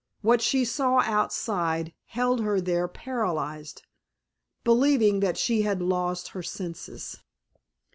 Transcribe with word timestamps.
What 0.21 0.41
she 0.41 0.65
saw 0.65 1.01
outside 1.05 1.93
held 2.07 2.41
her 2.41 2.59
there 2.59 2.87
paralyzed, 2.87 3.83
believing 4.63 5.19
that 5.19 5.37
she 5.37 5.61
had 5.61 5.79
lost 5.79 6.29
her 6.29 6.41
senses. 6.41 7.19